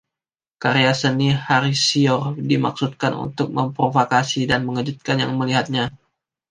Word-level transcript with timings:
Karya 0.61 0.91
seni 1.01 1.27
Hasior 1.47 2.23
dimaksudkan 2.51 3.13
untuk 3.25 3.47
memprovokasi 3.57 4.41
dan 4.51 4.61
mengejutkan 4.67 5.17
yang 5.23 5.31
melihatnya. 5.39 5.83